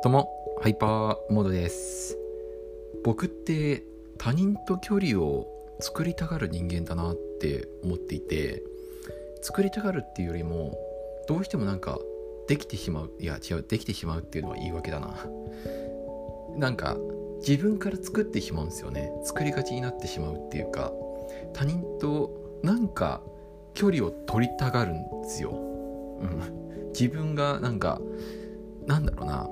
[0.00, 2.16] どうも、ハイパーモードです。
[3.02, 3.82] 僕って
[4.16, 5.48] 他人と距離を
[5.80, 8.62] 作りたがる人間だなって思っていて、
[9.42, 10.78] 作りたがるっていうよりも、
[11.26, 11.98] どうしてもなんか
[12.46, 15.26] できてしまう、いや違う、できてしまうっていうのは言い訳だな。
[16.56, 16.96] なんか
[17.40, 19.10] 自分から作ってしまうんですよね。
[19.24, 20.92] 作りがちになってしまうっていうか、
[21.52, 23.20] 他人となんか
[23.74, 25.50] 距離を取りたがるんですよ。
[25.50, 25.54] う
[26.24, 26.88] ん。
[26.92, 28.00] 自分がなんか、
[28.86, 29.48] なんだろうな、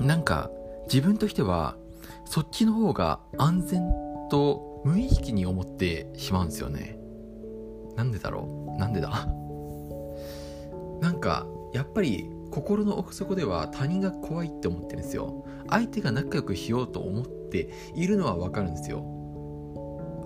[0.00, 0.50] なんか
[0.92, 1.76] 自分としては
[2.24, 3.82] そっちの方が安全
[4.30, 6.98] と無意識に思ってしまうんですよね。
[7.96, 8.78] なんでだろう？
[8.78, 9.10] なんでだ？
[11.00, 15.44] なんかやっぱり心の奥底では他人が怖いって思ってるんですよ。
[15.68, 19.04] 相手が仲良くしようと思っているのはわかるんですよ。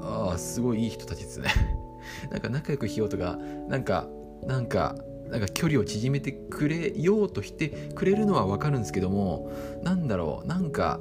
[0.02, 1.48] ああ、すごいいい人たちですね。
[2.30, 4.08] なんか仲良くしようとか、なんか、
[4.46, 4.96] なんか、
[5.30, 11.00] なんか距離を縮めてくれようとしてくれるのはわかるんですけどもなんだろうなんか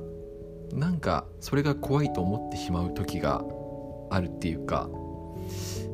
[0.73, 3.43] なんかそれが怖いと思ってしまう時が
[4.11, 4.89] あるっていうか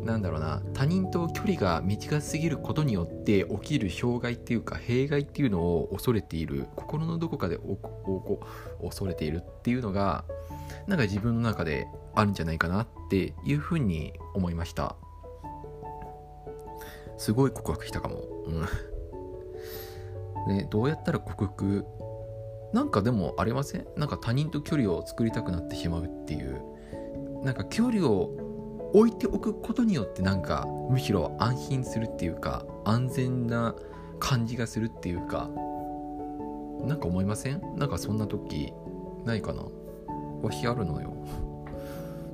[0.04, 7.78] なんだろうな他人と距離が短すぎることによって起きる障害っていうか弊害っていうのを恐れている心のどこかでお
[8.10, 8.40] お
[8.80, 10.26] お恐れているっていうのが
[10.88, 14.96] なんか自分の中であるんじゃないかなっていうふうに思いました。
[17.18, 18.24] すごい告白したかも。
[20.48, 20.56] うん。
[20.58, 21.86] ね、どうやったら克服
[22.72, 23.88] なんかでもありません？
[23.96, 26.62] なんか他人と距離を作りたくなってしまうっていう。
[27.44, 28.32] なんか距離を
[28.94, 33.76] 置いておくことによってなんかむしろ安心するっていうか安全な
[34.20, 35.50] 感じがするっていうか
[36.82, 37.62] なんか思いません？
[37.78, 38.74] なんかそんな時
[39.26, 39.64] ないかな？
[40.42, 41.14] わしあるのよ。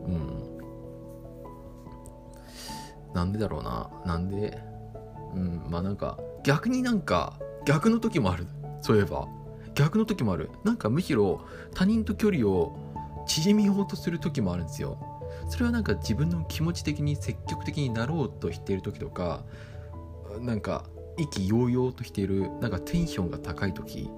[0.08, 0.42] うん。
[3.14, 3.90] なんでだろうな？
[4.06, 4.58] なんで
[5.36, 8.48] うん、まあなんか逆になんか逆の時もある。
[8.82, 9.28] そういえば。
[9.74, 10.50] 逆の時もある。
[10.66, 14.98] なんかむしろ他人と距離を縮めようとする時もあるんですよ。
[15.50, 19.44] それはなんか自分の気持ち的に積極的になろうとしている時とか
[20.42, 20.84] なんか
[21.18, 24.10] 意気揚々としているなんかテンションが高い時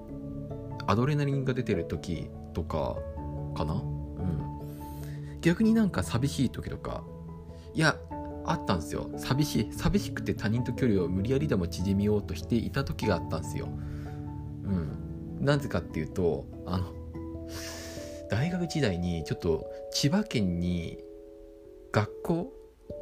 [0.86, 2.96] アドレナリンが出てる時とか
[3.54, 3.74] かな？
[3.74, 5.40] うん。
[5.40, 7.04] 逆になんか寂しい時とか
[7.74, 7.96] いや
[8.46, 9.10] あったんですよ。
[9.16, 13.68] 寂しい寂しくて他人と距離を無理やりでも縮めようとしていた時があったんですよ。
[14.64, 15.44] うん。
[15.44, 16.92] なぜかっていうとあの
[18.30, 20.98] 大学時代にちょっと千葉県に
[21.92, 22.52] 学校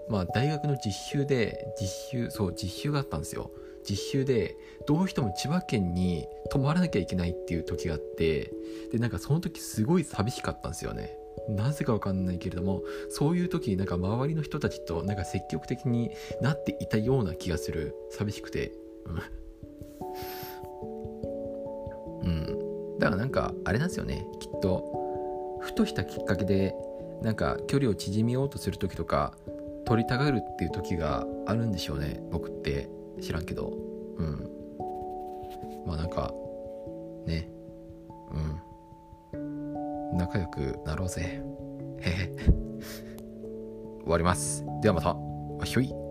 [0.09, 3.51] まあ大学の実習で実習そう実習があったんですよ。
[3.89, 8.53] 実習でどうしても千葉県に泊まらなきゃいけないっていう時があって
[8.93, 11.17] でなんかその時すごい寂しかったんですよね。
[11.49, 16.11] なぜかわかんないけれどもそういう時になんか周りの人たちとなんか積極的に
[16.41, 17.95] なっていたような気がする。
[18.11, 18.73] 寂しくて。
[22.23, 22.31] うん、う
[22.97, 24.27] ん、だからなんかあれなんですよね。
[24.41, 26.75] きっとふとしたきっかけで
[27.23, 29.35] なんか距離を縮めようとする時とか
[29.85, 32.23] 取りたがるっていう時があるんでしょうね。
[32.31, 32.89] 僕って。
[33.21, 33.73] 知らんけど。
[34.17, 34.51] うん。
[35.87, 36.33] まあなんか
[37.27, 37.51] ね。
[40.13, 41.43] 仲良くなろうぜ。
[42.01, 42.63] へへ。
[44.03, 44.65] 終わります。
[44.81, 45.17] ではまた。
[45.65, 46.02] ひょい。